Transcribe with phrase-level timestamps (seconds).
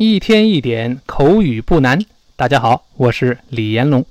[0.00, 1.98] 一天一点口语不难。
[2.36, 4.06] 大家好，我是李延龙。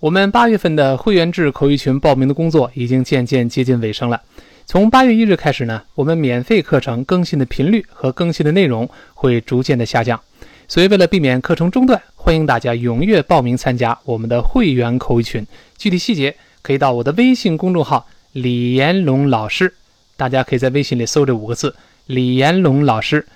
[0.00, 4.22] 我们八月份的会员制口语群报名的工作已经渐渐接近尾声了。
[4.64, 10.18] 从八月一日开始呢，我们免费课程更新的频率和更新的内容会逐渐的下降。
[10.66, 15.46] 所以为了避免课程中断，欢迎大家踊跃报名参加我们的会员口语群。
[15.76, 19.74] 具体细节可以到我的微信公众号“李延龙老师”，
[20.16, 21.76] 大家可以在微信里搜这五个字
[22.08, 23.26] “李延龙老师”。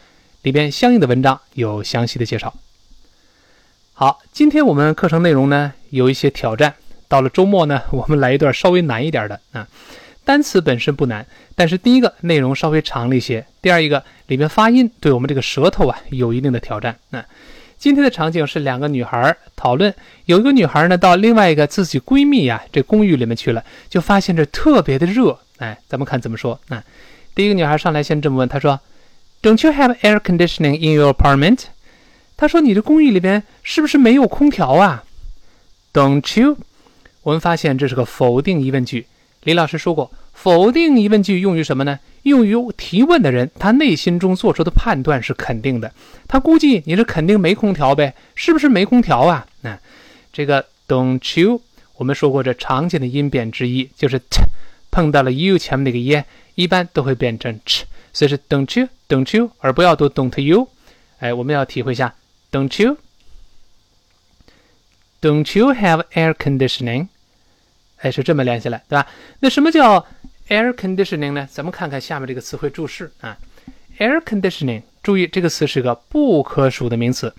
[0.43, 2.55] 里边相应的文章有详细的介绍。
[3.93, 6.75] 好，今天我们课程内容呢有一些挑战。
[7.09, 9.67] 到了周末呢， 我们来一段稍微难一点的啊。
[10.25, 16.97] 单词本身不难，但是第一个内容稍微长了一些，第二一个里面发音对我们这个舌头啊有一定的挑战。
[17.11, 17.25] 那
[17.79, 19.93] 今天的场景是两个女孩讨论，
[20.27, 25.39] 有一个女孩呢到另外一个自己闺蜜呀这公寓里面去了，就发现这特别的热。
[25.57, 26.61] 哎，咱们看怎么说。
[26.69, 26.81] 那
[27.35, 28.79] 第一个女孩上来先这么问，她说。
[29.43, 31.65] Don't you have air conditioning in your apartment？
[32.37, 35.05] 他说：“你的公寓里边是不是没有空调啊
[35.93, 36.57] ？”Don't you？
[37.23, 39.07] 我们发现这是个否定疑问句。
[39.45, 41.99] 李老师说过，否定疑问句用于什么呢？
[42.23, 45.93] 用于提问的人他内心中做出的判断是肯定的。
[46.27, 48.15] 他估计你是肯定没空调呗？
[48.35, 49.47] 是不是没空调啊？
[49.63, 49.79] 那
[50.33, 51.61] 这个 Don't you？
[51.97, 54.43] 我们说过，这常见的音变之一就是 t
[54.91, 56.23] 碰到了 u 前面那个音，
[56.55, 57.83] 一般都会变成 ch。
[58.19, 60.67] 所以是 don't you don't you，而不要读 don't you。
[61.21, 62.17] 哎，我们要体会一下
[62.51, 62.97] don't you
[65.21, 67.07] don't you have air conditioning？
[67.99, 69.07] 哎，是这么连起来，对吧？
[69.39, 70.05] 那什么叫
[70.49, 71.49] air conditioning 呢？
[71.49, 73.39] 咱们看看下面这个词汇注释啊。
[74.01, 77.33] air conditioning，注意这个词是个不可数的名词。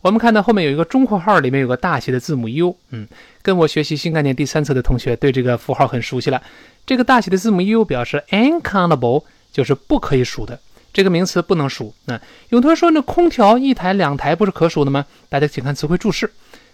[0.00, 2.76] 我们看到后面有一个中括号，里面有个大写的字母 u。
[2.90, 3.06] 嗯，
[3.42, 6.42] 跟我学习新概念第三册的同学对这个符号很熟悉了。
[6.84, 9.22] 这个大写的字母 u 表示 uncountable。
[9.56, 10.60] 就是不可以数的
[10.92, 11.94] 这个名词不能数。
[12.04, 15.06] 那有同学说，那空调一台两台不是可数的吗？
[15.30, 16.30] 大家请看词汇注释，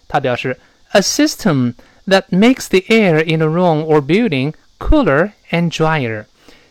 [0.09, 0.59] 它表示
[0.91, 1.75] a system
[2.09, 6.25] that makes the air in a room or building cooler and drier，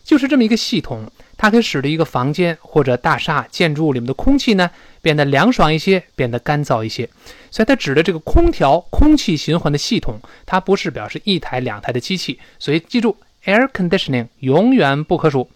[0.04, 4.70] 就是这么一个系统，它可以使得一个房间或者大厦建筑物里面的空气呢
[5.02, 7.10] 变得凉爽一些，变得干燥一些。
[7.50, 12.38] 所以它指的这个空调空气循环的系统，它不是表示一台两台的机器。
[12.60, 15.50] 所以记住，air conditioning 永远不可数。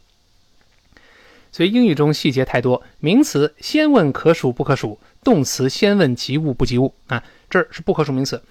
[1.55, 8.43] 所以英语中细节太多，名词先问可数不可数，动词先问及物不及物啊，这是不可数名词。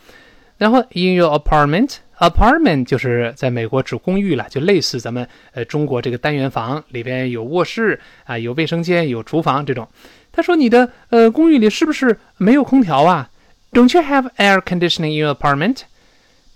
[0.56, 9.87] 然后 in your apartment，apartment 就是在美国指公寓了，就类似咱们呃中国这个单元房里边有卧室啊，有卫生间，有厨房这种。
[10.32, 13.28] 他说你的呃公寓里是不是没有空调啊
[13.72, 15.81] ？Don't you have air conditioning in your apartment？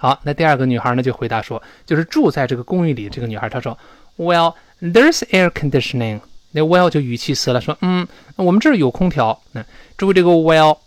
[0.00, 3.78] 好，那第二个女孩呢就回答说，就是住在这个公寓里这个女孩，她说
[4.16, 6.20] ，Well, there's air conditioning。
[6.52, 9.38] 那 Well 就语气词了，说，嗯，我们这儿有空调。
[9.52, 9.62] 那
[9.98, 10.78] 注意这个 Well。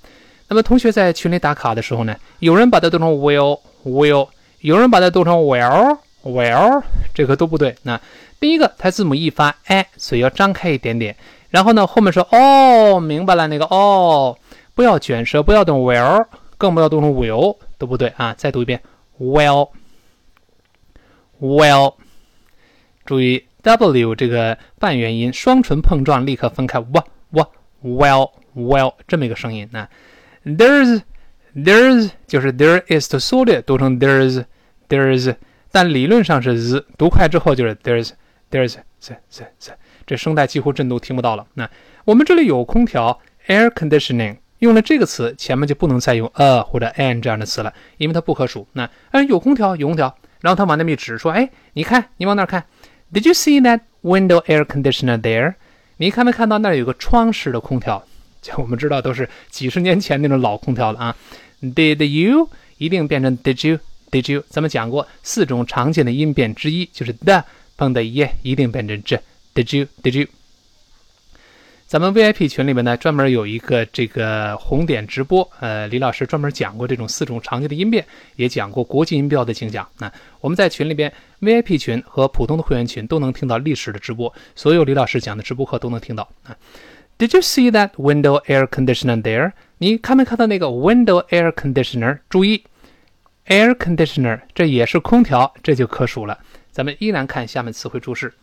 [0.47, 4.29] 那么同学在群里打卡的时候呢，有人把它读成 Will，Will，
[4.61, 6.81] 有人把它读成 Well，Well，
[7.13, 7.75] 这个都不对。
[7.83, 8.01] 那
[8.39, 11.15] 第一个，它字母一发 i，所以要张开一点点。
[11.51, 14.35] 然后呢，后面说，哦，明白了，那个哦，
[14.73, 16.25] 不要卷舌，不要动 Well，
[16.57, 18.33] 更不要读成 Will，都不对啊。
[18.35, 18.81] 再读一遍。
[19.23, 19.69] Well,
[21.39, 21.95] well，
[23.05, 26.77] 注意 w 这个半元音，双唇碰撞立刻分开。
[26.77, 27.47] w w
[27.83, 29.69] well well 这么一个声音。
[29.71, 29.87] 那
[30.43, 31.03] there's
[31.55, 34.43] there's 就是 there is to solid 读成 there's
[34.89, 35.33] there's，
[35.71, 38.09] 但理论上是 z，读快之后就是 there's
[38.51, 39.71] there's z z z，
[40.05, 41.47] 这声带几乎震动听不到了。
[41.53, 41.69] 那
[42.03, 44.39] 我们这里有空调 air conditioning。
[44.63, 48.65] 用了这个词，前面就不能再用 a 或者 an 这样的词了，因为它不可数。
[48.71, 50.15] 那哎，有空调，有空调。
[50.39, 52.63] 然后他往那边一指，说：“哎，你看，你往那儿看
[53.13, 55.55] ，Did you see that window air conditioner there？
[55.97, 58.01] 你看没看到那儿有个窗式的空调？
[58.41, 61.15] 就我们知道都是几十年前那种老空调了啊。
[61.61, 64.43] Did you 一定变成 Did you？Did you？
[64.49, 67.43] 咱们讲过四种常见的音变之一，就是 the
[67.75, 69.19] 碰的 e 一定变成 j。
[69.55, 70.27] Did you？Did you？
[71.93, 78.03] 咱们 VIP 群里面呢，专门有一个这个红点直播，呃，李老师专门讲过这种四种常见的音变，
[78.35, 79.87] 也讲过国际音标的精讲。
[79.99, 80.11] 那
[80.41, 86.57] 我们在群里边，VIP 群和普通的会员群都能听到历史的直播，所有李老师讲的直播课都能听到啊。
[87.19, 89.51] Did you see that window air conditioner there？
[89.77, 92.17] 你看没看到那个 window air conditioner？
[92.27, 92.63] 注意
[93.45, 96.39] ，air conditioner 这也是空调，这就可数了。
[96.71, 98.33] 咱们依然看下面词汇注释，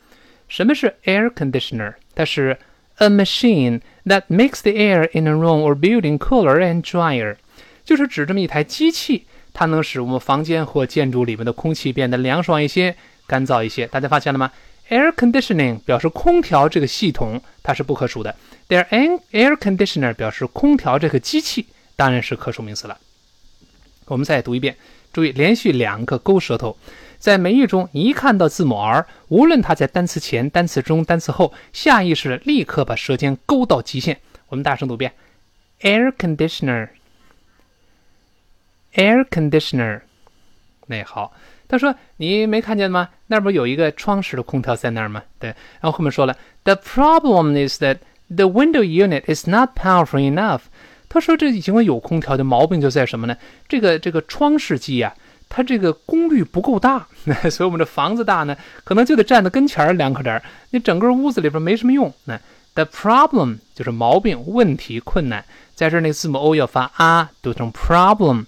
[0.46, 1.94] 什么是 air conditioner？
[2.14, 2.56] 它是
[3.02, 7.36] A machine that makes the air in a room or building cooler and drier，
[7.82, 9.24] 就是指这么一台机器，
[9.54, 12.94] 它能使我们房间或建筑里面的空气变得凉爽一些、
[13.26, 13.86] 干燥一些。
[13.86, 14.52] 大家发现了吗
[14.90, 18.36] ？Air conditioning 表示空调这个系统，它是不可数的。
[18.68, 21.64] ；there an air conditioner 表示空调这个机器，
[21.96, 22.98] 当然是可数名词了。
[24.04, 24.76] 我们再读一遍，
[25.10, 26.76] 注意连续两个勾舌头。
[27.20, 34.18] 在美语中，一看到字母 r，无论它在单词前、单词中、单词后，下意识立刻把舌尖勾到极限。
[34.48, 35.12] 我们大声读遍
[35.82, 36.88] ：air conditioner，air
[39.28, 40.00] conditioner。
[40.86, 41.34] 那好，
[41.68, 43.10] 他说你没看见吗？
[43.26, 45.22] 那不有一个窗式的空调在那儿吗？
[45.38, 45.50] 对。
[45.50, 46.34] 然后后面说了
[46.64, 50.62] ：the problem is that the window unit is not powerful enough。
[51.10, 53.36] 他说这尽管有空调的毛病就在什么呢？
[53.68, 55.14] 这个这个窗式机呀。
[55.50, 57.06] 它这个功率不够大，
[57.50, 60.42] 所以我们这房子大呢，可能就得站在跟前儿凉快点儿。
[60.70, 62.10] 你整个屋子里边没什么用。
[62.24, 62.40] 那
[62.74, 65.44] the problem 就是毛病、问题、困难，
[65.74, 68.46] 在这儿那字母 o 要发啊，读成 problem。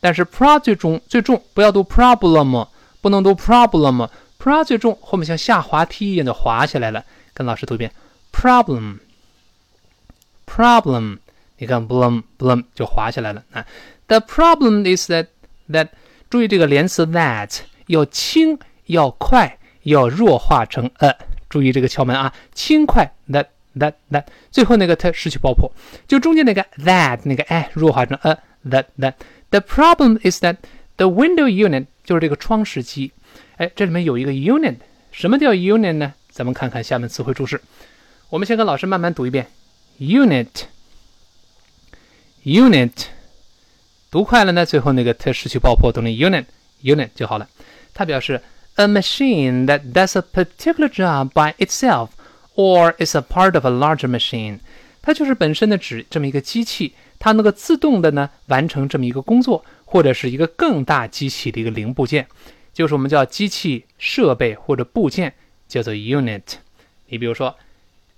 [0.00, 2.68] 但是 pro 最重最重，不要读 problem，
[3.00, 4.08] 不能读 problem。
[4.38, 7.04] pro 最重，后面像下滑梯一样就滑下来了。
[7.32, 7.90] 跟老师读一遍
[8.32, 11.18] problem，problem。
[11.56, 13.42] 你看 blum blum 就滑下来了。
[13.52, 13.64] 啊
[14.06, 15.26] ，the problem is that
[15.70, 15.88] that
[16.34, 21.16] 注意这个连词 that 要轻要快要弱化成 a，
[21.48, 23.46] 注意这个窍门啊，轻快 that
[23.78, 25.70] that that，最后那个它失去爆破，
[26.08, 28.36] 就中间那个 that 那个哎弱化成 a
[28.68, 29.14] that that。
[29.50, 30.56] The problem is that
[30.96, 33.12] the window unit 就是这个窗式机，
[33.58, 34.78] 哎，这里面有一个 unit，
[35.12, 36.14] 什么叫 unit 呢？
[36.30, 37.60] 咱们看看下面词汇注释，
[38.28, 39.46] 我们先跟老师慢慢读一遍
[40.00, 40.48] unit
[42.42, 43.13] unit。
[44.14, 46.44] 读快了呢，最后那个它失去爆破，读成 unit
[46.84, 47.48] unit 就好了。
[47.92, 48.40] 它表示
[48.76, 52.10] a machine that does a particular job by itself
[52.54, 54.60] or is a part of a larger machine。
[55.02, 62.28] 它就是本身的指这么一个机器，它能够自动的呢完成这么一个工作，或者是一个更大机器的一个零部件，
[62.72, 65.34] 就是我们叫机器设备或者部件，
[65.66, 66.42] 叫做 unit。
[67.08, 67.56] 你比如说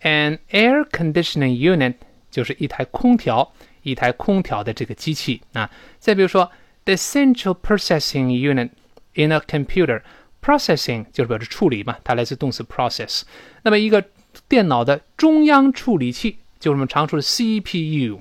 [0.02, 1.94] ，an air conditioning unit
[2.30, 3.50] 就是一台空调。
[3.86, 6.50] 一台空调的这个机器啊，再比如说
[6.84, 8.70] ，the central processing unit
[9.14, 13.22] in a computer，processing 就是表示处理嘛，它来自动词 process。
[13.62, 14.04] 那么一个
[14.48, 18.20] 电脑的中央处理器就是我们常说的 CPU。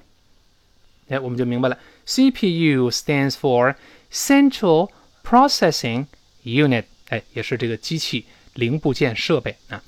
[1.07, 3.73] 哎，我们就明白了，CPU stands for
[4.11, 4.89] central
[5.23, 6.05] processing
[6.43, 9.81] unit，哎，也是这个机器零部件设备啊。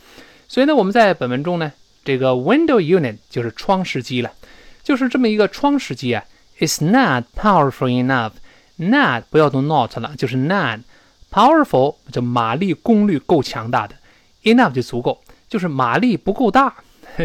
[0.48, 1.72] 所以呢，我们在本文中呢，
[2.03, 4.34] 这个 window unit 就是窗式机了，
[4.87, 6.25] 就是这么一个窗式机啊。
[6.61, 8.32] Is not powerful enough.
[8.76, 10.80] Not 不要读 not 了，就是 not
[11.30, 13.96] powerful 就马力功率够强大的，
[14.44, 16.72] enough 就足够，就是马力不够大，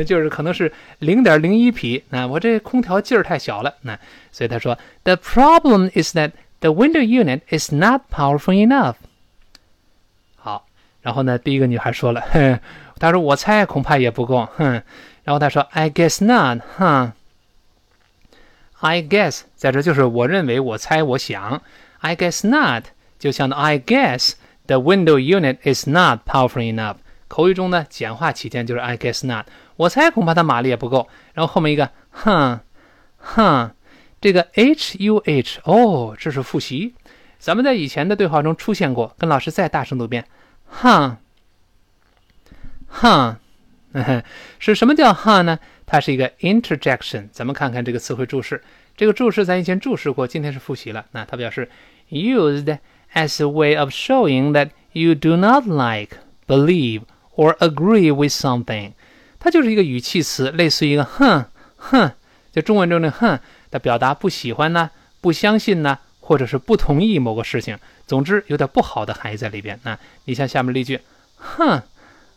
[0.08, 2.04] 就是可能是零点零一匹。
[2.10, 4.00] 那我这空调劲儿太小了，那
[4.32, 6.32] 所以他说 The problem is that
[6.62, 8.96] the window unit is not powerful enough.
[10.36, 10.66] 好，
[11.02, 12.24] 然后呢，第一个女孩说了，
[13.00, 14.82] 她说我猜恐怕也不够，哼。
[15.24, 17.12] 然后她说 I guess not，哼。
[18.83, 21.63] I guess 在这就是我认为，我猜，我想。
[22.01, 22.87] I guess not
[23.17, 24.33] 就像 I guess
[24.67, 26.97] the window unit is not powerful enough。
[27.29, 29.47] 口语中呢，简化起见就是 I guess not。
[29.77, 31.09] 我猜恐怕它马力也不够。
[31.33, 32.59] 然后后面一个，哼，
[33.19, 33.71] 哼，
[34.21, 36.95] 这个 H U H，哦，这是复习。
[37.39, 40.27] 咱们在以前的对话中出现过，跟老师再大声读遍，
[40.67, 41.17] 哼，
[42.89, 43.37] 哼，
[44.59, 45.59] 是什么叫哼呢？
[45.87, 48.63] 它是一个 interjection，咱们看看这个词汇注释。
[48.97, 51.05] 这个注释咱以前注释过，今天是复习了。
[51.13, 51.69] 那它表示
[52.11, 52.79] used
[53.15, 57.03] as a way of showing that you do not like, believe
[57.37, 58.93] or agree with something。
[59.39, 61.47] 它就是一个语气词，类似于一个哼
[61.77, 62.13] 哼，
[62.53, 63.39] 就中文中的哼，
[63.71, 67.79] 它表达不喜欢呢、不相信呢，或者是不同意某个事情。
[68.07, 69.79] 总之有点不好的含义在里边。
[69.83, 71.01] 那你像下面例句，
[71.37, 71.83] 哼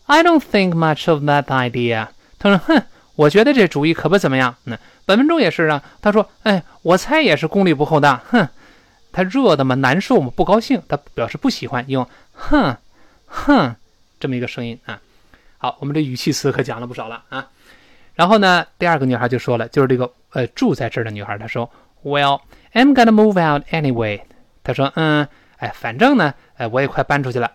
[0.05, 2.07] ，I don't think much of that idea。
[2.39, 2.83] 他说，哼。
[3.15, 4.53] 我觉得这主意可不怎么样。
[4.65, 8.45] 那本文中也是啊，他说：“哎，我猜也是功力不够大。”哼，
[9.13, 12.75] 他热的嘛，难受嘛，不高兴，他表示不喜欢，用“哼，
[13.25, 13.74] 哼”
[14.19, 15.00] 这么一个声音啊。
[15.57, 17.47] 好，我们这语气词可讲了不少了啊。
[18.15, 21.71] 然后呢，第二个女孩就说了，就是这个呃住在这儿的女孩，她说
[22.03, 22.41] ：“Well,
[22.74, 24.19] I'm gonna move out anyway。”
[24.62, 27.50] 她说：“嗯，哎，反正呢，哎，我也快搬出去了。”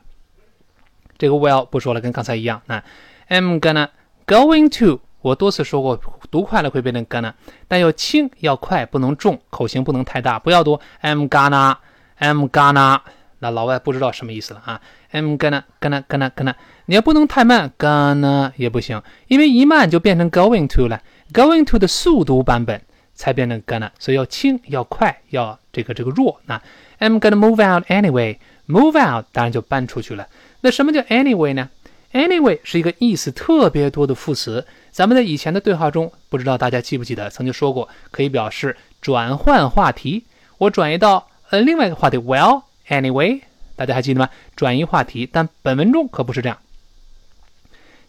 [1.20, 2.82] 这个 “well” 不说了，跟刚才一样那。
[3.28, 3.88] I'm gonna
[4.26, 5.00] going to。
[5.20, 6.00] 我多次说过，
[6.30, 7.34] 读快了会变成 gonna，
[7.68, 13.00] 但要轻要快，不能重，口型不能太大，不要读 I'm gonna，I'm gonna，
[13.40, 14.80] 那老外不知道什么意思了啊。
[15.12, 16.54] I'm gonna，gonna，gonna，gonna，
[16.86, 21.02] 你要不能太慢，gonna 也不行，因为一慢就变成 going to 了
[21.34, 22.80] ，going to 的速读版本
[23.14, 26.40] 才变成 gonna，所以要轻要快要这个这个弱。
[26.46, 26.58] 那
[26.98, 30.26] I'm gonna move out anyway，move out 当然就搬出去了。
[30.62, 31.70] 那什么叫 anyway 呢
[32.12, 40.24] ？Anyway 是一个意思特别多的副词，咱们在以前的对话中，不知道大家记不记得，曾经说过，可以表示转换话题。
[40.58, 43.42] 我转移到呃另外一个话题，Well anyway，
[43.76, 44.28] 大家还记得吗？
[44.56, 46.58] 转移话题，但本文中可不是这样。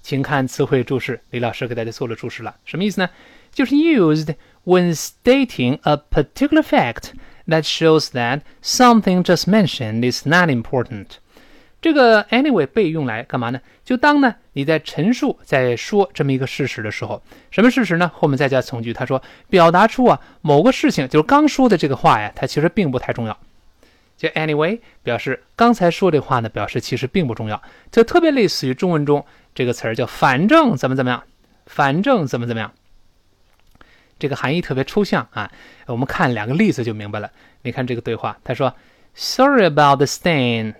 [0.01, 3.10] 请看词汇注释，李老师给大家做了注释了，什么意思呢？
[3.53, 7.12] 就是 used when stating a particular fact
[7.48, 11.20] that shows that something just mentioned is not important。
[11.81, 13.59] 这个 anyway 被用来干嘛呢？
[13.83, 18.11] 就当呢你在陈述、在说这么一个事实的时候，什么事实呢？
[18.13, 23.35] 后面再加从句，他说表达出啊某个事情，就是刚说的这个话呀，它其实并不太重要。
[24.15, 27.59] 就 anyway 表示刚才说这话呢，表示其实并不重要，
[27.91, 31.23] 就特别类似于中文中这个词儿叫反正怎么怎么样，
[31.65, 32.71] 反正怎么怎么样，
[34.19, 35.51] 这个含义特别抽象啊。
[35.88, 37.31] 我们看两个例子就明白了。
[37.63, 38.75] 你看这个对话，他说
[39.15, 40.75] Sorry about the stain。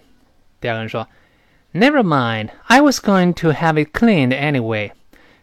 [0.62, 1.10] 第二个人说
[1.74, 4.91] ，Never mind, I was going to have it cleaned anyway。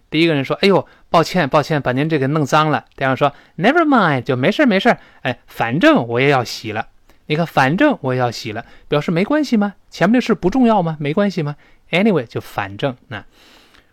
[0.08, 2.86] 第一个人说，哎呦，抱歉，抱歉，把您这个弄脏了。
[2.96, 6.88] 第二个说，Never mind，就没事没事，哎，反正我也要洗了。
[7.26, 9.74] 你看，反正我也要洗了，表示没关系吗？
[9.90, 10.96] 前面的事不重要吗？
[10.98, 11.56] 没关系吗
[11.90, 12.96] ？Anyway，就反正。
[13.08, 13.24] 那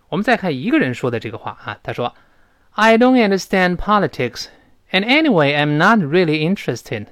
[0.07, 2.15] 我们再看一个人说的这个话啊，他说
[2.71, 4.45] ，I don't understand politics,
[4.91, 7.07] and anyway, I'm not really interested。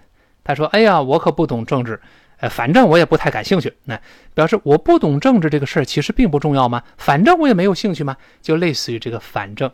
[0.46, 2.00] 他说，哎呀，我可不懂政治。
[2.40, 3.74] 呃，反正我也不太感兴趣。
[3.86, 4.00] 那
[4.34, 6.84] 表示我不懂政治这个事儿，其实并不重要吗？
[6.98, 8.18] 反正我也没有兴趣吗？
[8.42, 9.72] 就类似于这个“反正”，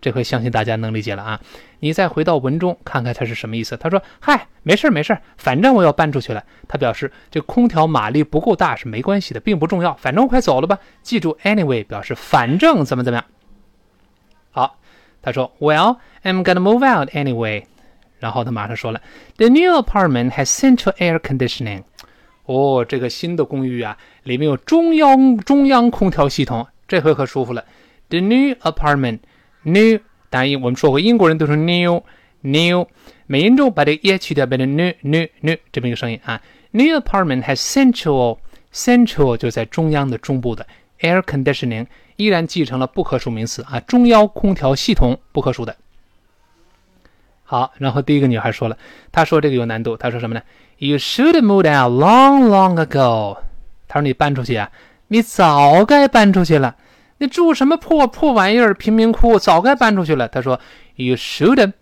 [0.00, 1.40] 这回相信大家能理解了啊。
[1.78, 3.76] 你再回到文中看看它是什么意思。
[3.76, 9.94] 他说：“嗨，没事没事，反正我要搬出去了。”他表示这空调马力不够大是没关系的，并不重要。
[9.94, 10.78] 反正我快走了吧。
[11.02, 13.24] 记住，anyway 表示反正怎么怎么样。
[14.50, 14.78] 好，
[15.22, 17.64] 他说：“Well, I'm gonna move out anyway。”
[18.20, 19.00] 然后他马上说了
[19.38, 21.84] ：“The new apartment has central air conditioning。”
[22.50, 27.64] 哦，这个新的公寓啊，里面有中央中央空调系统，这回可舒服了。
[28.08, 32.88] The new apartment，new，当然我们说过，英国人都是 new，new，
[33.28, 36.42] 美音中把这个 e 去掉，变成 new，new，new 这么一个声音啊。
[36.72, 40.66] New apartment has central，central 就在中央的中部的
[41.02, 45.76] air conditioning，依然继承了不可数名词啊，中央空调系统不可数的。
[47.50, 48.78] 好，然后第一个女孩说了，
[49.10, 50.42] 她说这个有难度，她说什么呢
[50.78, 53.38] ？You should moved out long, long ago。
[53.88, 54.70] 她说你搬出去啊，
[55.08, 56.76] 你早该搬出去了。
[57.18, 60.28] 你住什么破破玩意儿贫民窟，早该搬出去了。
[60.28, 60.60] 她说
[60.94, 61.72] You should，。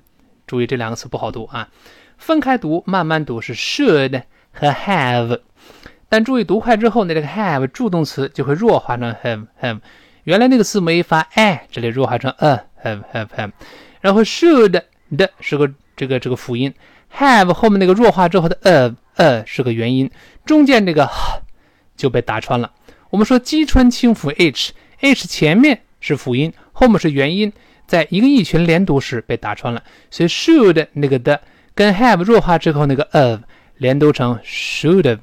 [0.47, 1.69] 注意这两个词不好读啊，
[2.17, 5.41] 分开读，慢慢读是 should 和 have。
[6.09, 9.81] 但注意读快之后，那这个 have 助动词就会弱化成 have have。
[10.25, 13.51] 原来那个字母一发 i，这里弱化成 a have have have。
[14.01, 14.81] 然后 should
[15.17, 16.73] 的是个这个这个辅音
[17.17, 20.11] ，have 后面那个弱化之后的 of，a 是个元音，
[20.45, 21.09] 中间这个
[21.97, 22.71] 就被打穿了。
[23.11, 27.53] 我们说击穿清辅 h，h 前面是辅音，后面是元音，
[27.87, 31.41] 在一个意群连读时被打穿了，所以 should 那个的
[31.75, 33.41] 跟 have 弱化之后那个 of
[33.77, 35.21] 连读成 should of，。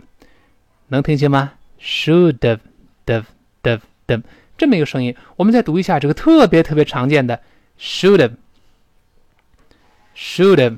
[0.88, 2.60] 能听清吗？Should have,
[3.08, 3.26] have,
[3.64, 4.22] have, have，
[4.56, 5.16] 这么一个声音。
[5.36, 7.40] 我们再读一下这个特别特别常见的
[7.80, 8.34] should have,
[10.16, 10.78] should have。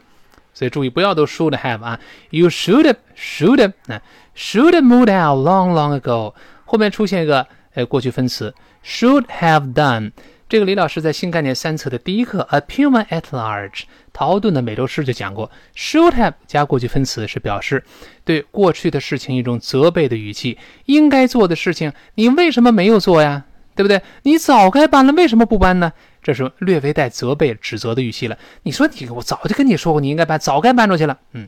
[0.53, 1.99] 所以注意不要都 should have 啊。
[2.31, 4.01] You should have, should have，啊
[4.35, 6.33] ，should have moved out long, long ago。
[6.65, 8.53] 后面出现一个呃过去分词
[8.83, 10.11] should have done。
[10.49, 13.71] 这个李老师在新概念三册的第一课《A Puma at Large》
[14.13, 17.83] 陶顿的美洲狮就讲过，should have 加过去分词是表示
[18.23, 20.57] 对过去的事情一种责备的语气。
[20.85, 23.43] 应该做的事情，你为什么没有做呀？
[23.77, 24.01] 对不对？
[24.23, 25.93] 你早该搬了，为什么不搬呢？
[26.21, 28.37] 这是略微带责备、指责的语气了。
[28.63, 31.17] 你说你，我早就跟你说过，你应该搬，早该搬出去了。
[31.31, 31.47] 嗯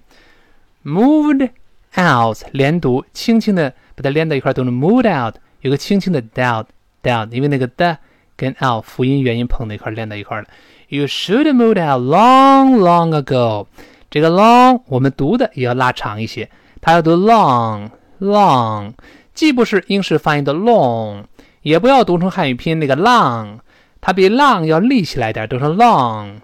[0.85, 1.49] ，moved
[1.97, 6.65] out 连读，轻轻的把它连到一块，读成 moved out，有个轻轻的 down
[7.03, 7.97] down，因为那个的。
[8.39, 10.47] 跟 out 辅音元音碰到一块，连在一块了。
[10.87, 13.67] You should moved out long, long ago。
[14.09, 17.89] 这个 long 我们读的也要拉长一些，它要读 long,
[18.21, 18.93] long，
[19.33, 21.25] 既不是英式发音的 long，
[21.61, 23.59] 也不要读成汉语拼音那个浪，
[24.01, 26.39] 它比浪要立起来点，读成 long,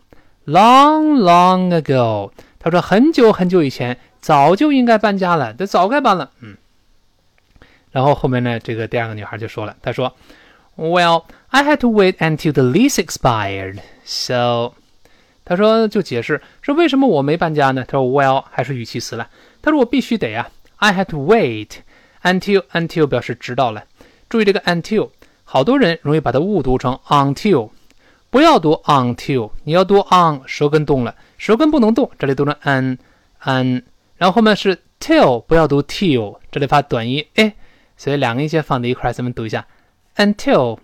[0.46, 2.32] long, long ago。
[2.60, 6.32] 他说很久很久以前，早就应该搬家了，这早该搬了。
[6.42, 6.58] 嗯。
[7.92, 10.16] 然后后面呢，这个第二个女孩就说了，她说。
[10.78, 13.80] Well, I had to wait until the lease expired.
[14.04, 14.74] So，
[15.46, 17.86] 他说就解释说为什么我没搬家呢？
[17.88, 19.30] 他说 Well 还是语气词了。
[19.62, 20.50] 他说我必须得呀。
[20.76, 21.78] I had to wait
[22.24, 23.86] until until 表示直到了。
[24.30, 25.10] 注意这个 until，
[25.44, 27.70] 好多人容易把它误读成 until，
[28.30, 32.98] 不要读 until，你要读 on，舌根动了，舌根不能动，这里读成 an
[33.44, 33.84] an，
[34.18, 37.56] 然后后面是 till，不要读 till，这里发短音哎，
[37.98, 39.66] 所以两个音节放在一块，咱们读一下。
[40.18, 40.80] until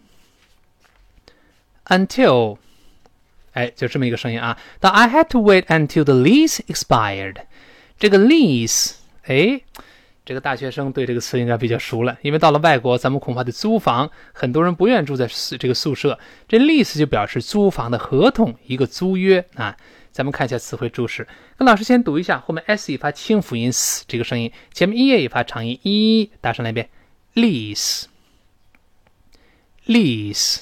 [1.85, 2.57] until，
[3.53, 4.57] 哎，就这么一个声音啊。
[4.79, 7.37] 当 I had to wait until the lease expired，
[7.97, 9.61] 这个 lease，哎，
[10.31, 15.27] 这个大学生对这个词应该比较熟了，因为到了外国，咱们恐怕得租房，很多人不愿住在
[15.59, 16.17] 这个宿舍。
[16.47, 19.75] 这 lease 就表示租房的合同，一个租约啊。
[20.13, 26.87] 咱们看一下词汇注释，跟老师先读一下，后面 s 一发清辅音 s 这个声音，前面 e 也发长音 e，大声来一遍
[27.35, 28.05] ，lease。
[29.85, 30.61] lease，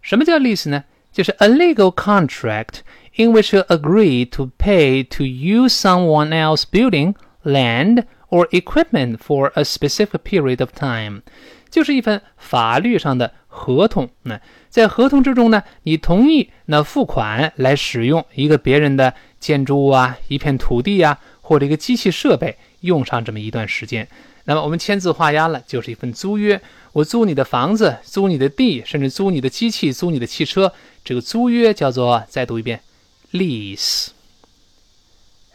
[0.00, 0.84] 什么叫 lease 呢？
[1.10, 2.82] 就是 a legal contract
[3.16, 9.52] in which you agree to pay to use someone else building, land or equipment for
[9.54, 11.20] a specific period of time，
[11.70, 14.10] 就是一份法律上的合同。
[14.22, 24.08] 那在合同之中呢，你同意那付款来使用一个别人的建筑物啊、一片土地呀，或者一个机器设备，用上这么一段时间。
[24.46, 26.60] 那么我们签字画押了，就是一份租约。
[26.92, 30.72] 我租你的房子，租你的地，甚至租你的机器，租你的汽车。
[31.04, 32.80] 这个租约叫做，再读一遍
[33.32, 34.08] ，lease。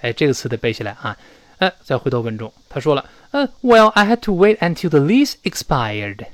[0.02, 1.18] 哎，这个词得背起来啊。
[1.60, 6.26] 哎，再回到文中，他说了，呃，Well, I had to wait until the lease expired。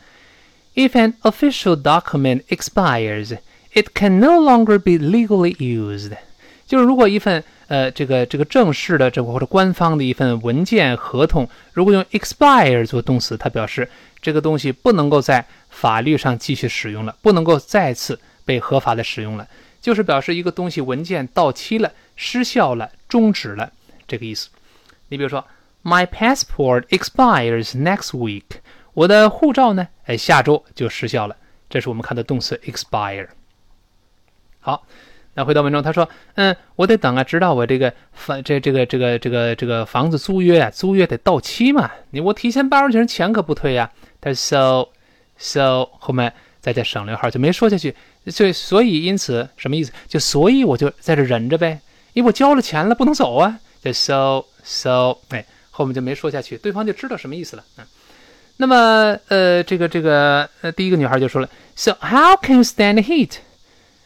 [0.75, 3.37] ，if an official document expires。
[3.73, 6.11] It can no longer be legally used，
[6.67, 13.89] 就是如果一份呃这个这个正式的这个或者官方的一份文件合同，如果用 expire 做动词，它表示
[14.21, 19.47] 这个东西不能够在法律上继续使用了，不能够再次被合法的使用了，
[19.81, 23.71] 就是表示一个东西文件到期了、失效了、终止了
[24.07, 24.49] 这个意思。
[25.09, 25.43] 你比如说
[25.83, 28.43] ，My passport expires next week，
[28.93, 31.35] 我的护照呢，哎下周就失效了。
[31.69, 33.27] 这是我们看的动词 expire。
[34.59, 34.85] 好，
[35.33, 41.89] 那回到文中，他说：“嗯，我得等啊，直到我这个房这这个这个这个这个房子租约啊，租约得到期嘛。
[42.11, 43.89] 你我提前八周前钱可不退呀。”
[44.21, 44.89] 他说：“so
[45.37, 47.95] so 后面再加省略号就没说下去。
[48.27, 49.91] 所以所以因此什么意思？
[50.07, 51.79] 就所以我就在这忍着呗，
[52.13, 53.59] 因为我交了钱了，不能走啊。
[53.83, 57.63] 就 so so 哎，后面就没说下去，对方就知道什么意思了。
[57.77, 57.85] 嗯。”
[58.57, 63.37] 那么，呃，这个这个，呃，第一个女孩就说了，So how can you stand heat？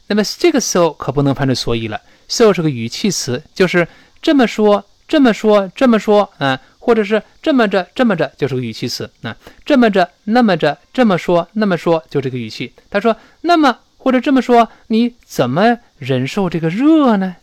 [0.08, 2.00] 那么这个 so 可不能翻成所以了
[2.30, 3.86] ，so 是个语气词，就是
[4.22, 12.72] 这么说，这么说，这么说，啊，或者是这么着，这么着，就是个语气词，啊，这么着，那么着，这么说，那么说，就这个语气。
[12.90, 17.38] 他说，那么或者这么说，你怎么忍受这个热呢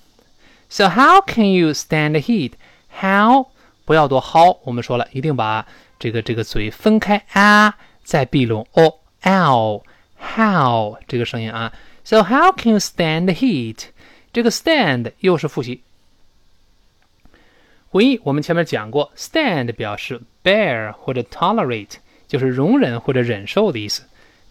[0.68, 2.52] ？So how can you stand heat?
[3.00, 3.48] How
[3.84, 5.66] 不要多 how，我们说了，一定把。
[5.98, 9.82] 这个这个嘴分开啊，再闭拢哦，l
[10.20, 11.72] how 这个声音啊。
[12.04, 13.86] So how can you stand heat？
[14.32, 15.82] 这个 stand 又是复习。
[17.88, 21.94] 回忆我们前面讲过，stand 表示 bear 或者 tolerate，
[22.28, 24.04] 就是容忍或者忍受的意思。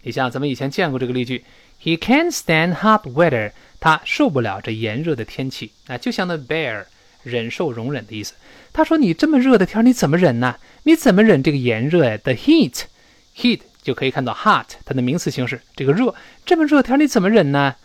[0.04, 1.44] 你像咱们以前见过这个例句
[1.84, 6.86] ，He can't stand hot weather，他受不了这炎热的天气啊，就像那 bear
[7.24, 8.34] 忍受容忍的意思。
[8.74, 10.56] 他说：“你这么热的天，你怎么忍呢？
[10.84, 15.62] 你怎么忍这个炎热呀？The heat，heat 就可以看到 hot 它的名词形式。
[15.76, 16.16] 这个热，
[16.46, 17.76] 这么热天你怎么忍呢？”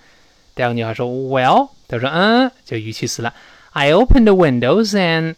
[0.54, 3.34] 第二个女孩说：“Well，她说，嗯，就语气词了。
[3.72, 5.34] I open the windows and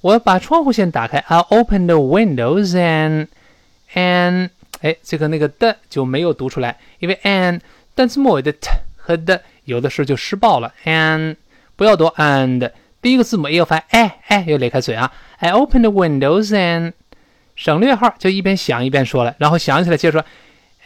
[0.00, 1.18] 我把窗户先打开。
[1.18, 3.28] I open the windows and
[3.94, 7.60] and 哎，这个那个的就没有读出来，因为 and
[7.98, 10.72] 单词末尾的 t 和的有的时候就失爆了。
[10.84, 11.34] And
[11.74, 12.70] 不要读 and。”
[13.02, 16.92] 第一个字母 a 要发哎哎，要咧开嘴啊！I open the windows and
[17.56, 20.24] 省略号就一边想一边说了，然后想起来接着说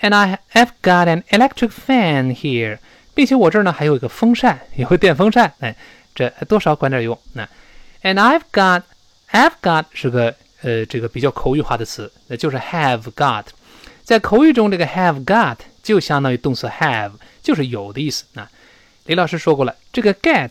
[0.01, 2.79] ，And I have got an electric fan here，
[3.15, 5.75] 并且我这儿呢还有一个风扇，有个电风扇，哎，
[6.15, 7.19] 这多少管点用。
[7.35, 7.47] 那
[8.03, 13.45] And I've got，I've got 是个呃这个比较口语化的词，那就是 have got，
[14.05, 18.25] 在口语中这个 have got 就相当于动词 have，就是有的意思。
[18.35, 18.51] 啊
[19.07, 20.51] 李老师说过了，这个 get。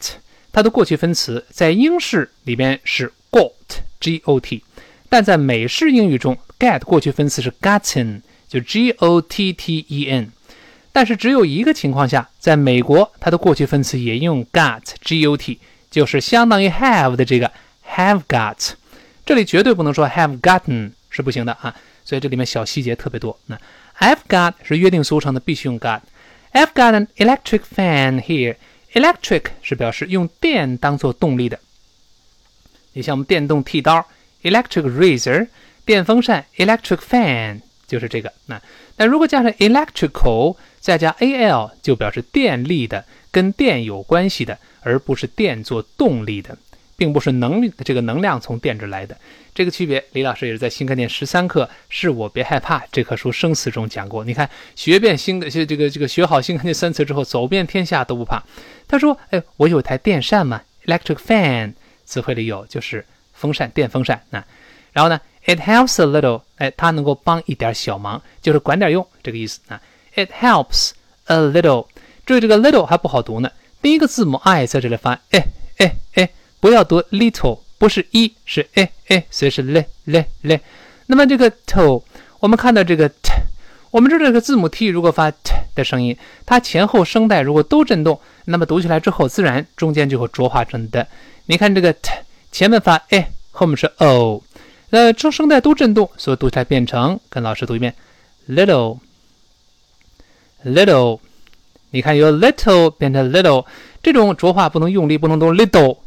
[0.53, 4.61] 它的过去分词在英式里边是 got，G-O-T，
[5.07, 10.33] 但在美式英语中，get 过去分词是 gotten，就 G-O-T-T-E-N。
[10.91, 17.49] 但是只有一个情况下，在美国它的过去分词也用 got，G-O-T，就是相当于 have 的这个
[17.87, 18.71] have got。
[19.25, 23.39] 这里绝对不能说 have gotten 是不行的啊，所以这里面小细节特别多。
[23.45, 23.57] 那
[24.01, 26.01] I've got 是约定俗成的，必须用 got。
[26.51, 28.55] I've got an electric fan here。
[28.93, 31.59] Electric 是表示用电当做动力的，
[32.93, 34.05] 你像我们电动剃刀
[34.41, 35.47] ，electric razor，
[35.85, 38.33] 电风扇，electric fan 就是这个。
[38.47, 38.61] 那
[38.97, 46.57] 那如果加上 electrical 再加 al，就表示电力的，跟电有关系的，而不是电做动力的。
[47.01, 49.17] 并不是能这个能量从电这来的，
[49.55, 54.23] 这个区别，李老师也是在新概念十三课《是我别害怕》这课书生词中讲过。
[54.23, 58.43] 你看，学遍新的这个这个学好新概念三词之后，走遍天下都不怕。
[58.87, 61.73] 他说：“哎，我有台电扇嘛，electric fan，
[62.05, 64.21] 词汇里有就是风扇，电风扇。
[64.29, 64.45] 那
[64.93, 69.81] 然后呢，it helps a little，哎，它能够帮一点小忙，就是管点用这个意思啊。
[70.13, 70.91] it helps
[71.25, 71.87] a little，
[72.27, 73.49] 注意这个 little 还不好读呢，
[73.81, 75.43] 第一个字母 i 在这里发，哎
[75.77, 76.29] 哎哎。
[76.61, 80.59] 不要读 little，不是一，是 a a，所以是 le le le。
[81.07, 82.03] 那么这个 to，
[82.39, 83.33] 我们看到这个 t，
[83.89, 91.05] 我们知道这个字母 t 如果发 t 的声音，它前后声带如果都震动，那么读起来之后，自然中间就会浊化成的。
[91.47, 92.11] 你看这个 t
[92.51, 94.43] 前面发 a，后面是 o，
[94.91, 97.95] 呃，中声带都震动，所以读起来变成，跟老师读一遍
[98.47, 98.99] ，little
[100.63, 101.19] little。
[101.89, 103.65] 你看由 little 变成 little，
[104.03, 105.97] 这种浊化不能用力，不能读 little。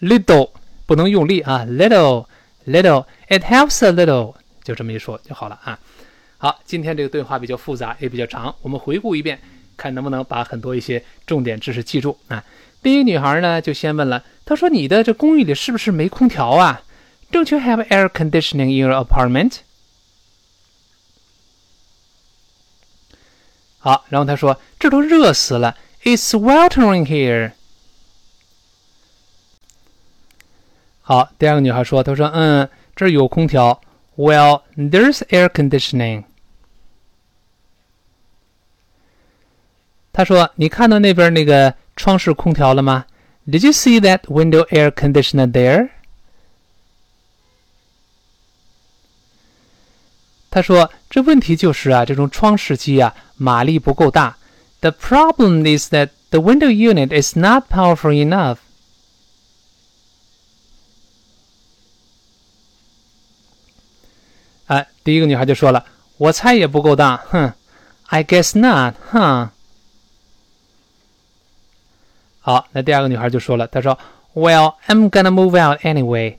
[0.00, 0.50] little
[0.86, 2.26] 不能用力啊，little
[2.66, 5.78] little it helps a little，就这么一说就好了啊。
[6.38, 9.40] 好，今天这个对话比较复杂，也比较长，我们回顾一遍，
[9.76, 12.44] 看能不能把很多一些重点知识记住啊。
[12.82, 16.82] 第一个女孩呢，就先问了，她说：“你的这公寓里是不是没空调啊？”
[17.32, 19.60] Don't you have air conditioning in your apartment？
[23.78, 27.52] 好，然后她说：“这都热死了，It's sweltering here。”
[31.10, 33.80] 好，第二个女孩说：“她说，嗯，这儿有空调。
[34.16, 36.24] Well, there's air conditioning。”
[40.12, 43.06] 她说：“你看到那边那个窗式空调了吗？
[43.46, 45.90] Did you see that window air conditioner there？”
[50.50, 54.38] 她说：“这问题就是啊，这种窗式机啊， 马力不够大。
[54.80, 58.56] The problem is that the window unit is not powerful enough.
[64.70, 67.52] 哎，第一个女孩就说了：“我猜也不够大。”哼，
[68.06, 69.50] I guess not，哼。
[72.40, 73.98] 好，那第二个女孩就说了：“她说，
[74.34, 76.36] Well, I'm gonna move out anyway。”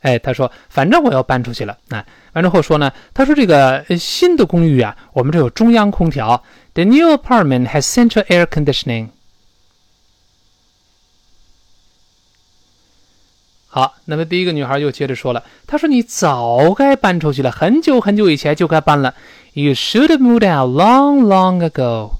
[0.00, 2.92] 哎，他说：“反正我要搬出去了。”那完之后说呢？
[3.12, 6.44] 他说：“这个新的公寓啊，我们这有中央空调。
[6.74, 9.08] The new apartment has central air conditioning。”
[13.73, 19.15] 好，那么第一个女孩又接着说了：“她说你早该搬出去了，很久很久以前就该搬了。
[19.53, 22.17] You should have moved out long, long ago。”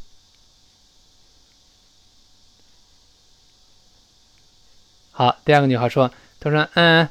[5.12, 6.10] 好，第二个女孩说
[6.40, 7.10] ：“她说，嗯。”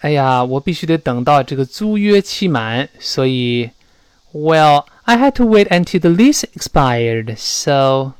[0.00, 3.70] 哎呀，我必须得等到这个租约期满，所以
[4.32, 7.34] ，Well, I had to wait until the lease expired.
[7.36, 8.12] So，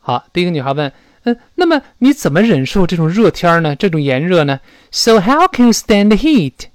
[0.00, 0.92] 好，第一个女孩问，
[1.24, 3.76] 嗯，那么你怎么忍受这种热天呢？
[3.76, 6.68] 这种炎热呢？So how can you stand the heat？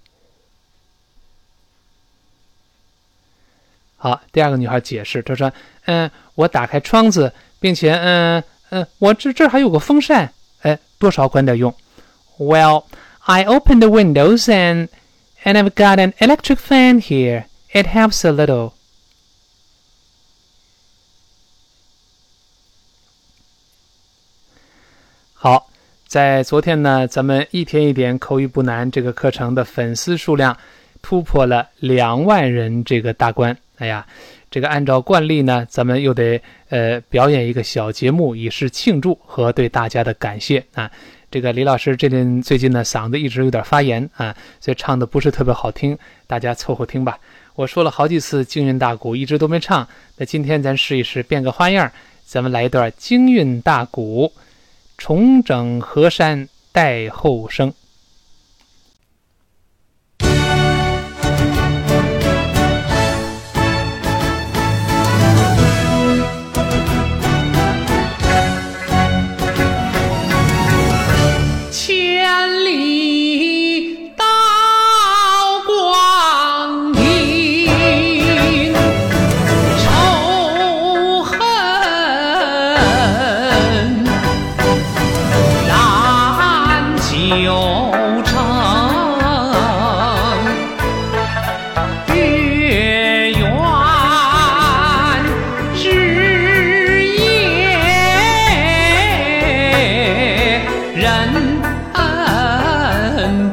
[3.97, 5.51] 好，第二个女孩解释，她说，
[5.86, 10.31] 嗯，我打开窗子，并且，嗯嗯，我这这还有个风扇。
[10.62, 11.73] 哎，多少管点用。
[12.38, 12.86] Well,
[13.21, 14.89] I open the windows and
[15.43, 17.45] and I've got an electric fan here.
[17.73, 18.73] It helps a little.
[25.45, 25.69] 好，
[26.08, 30.58] 在昨天呢，咱们一天一点口语不难这个课程的粉丝数量
[31.03, 33.55] 突破了两万人这个大关。
[33.77, 34.03] 哎呀，
[34.49, 40.89] 这个按照惯例呢，咱们又得呃表演一个小节目，以示庆祝和对大家的感谢啊。
[41.29, 47.19] 这个李老师这阵最近呢嗓子一直有点发炎啊，所以唱的不是特别好听，大家凑合听吧。
[47.53, 51.91] 我说了好几次京韵大鼓，一直都没唱，那今天咱试一试，变个花样，
[52.25, 54.34] 咱们来一段京韵大鼓，
[54.97, 57.73] 重整河山待后生。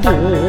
[0.03, 0.42] 不，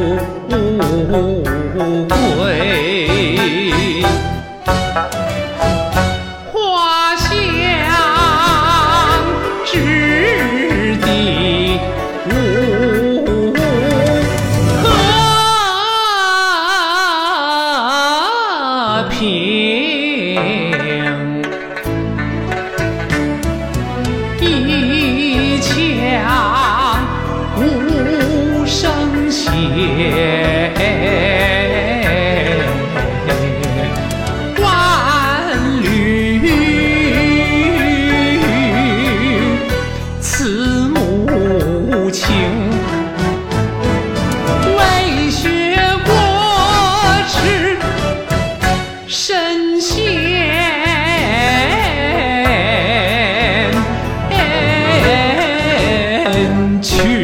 [56.84, 57.23] 去。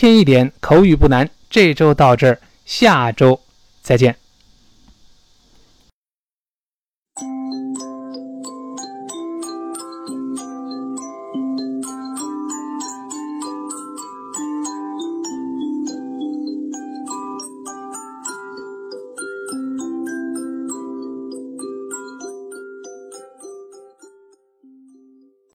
[0.00, 1.28] 添一点口语不难。
[1.50, 3.38] 这周到这儿，下周
[3.82, 4.19] 再见。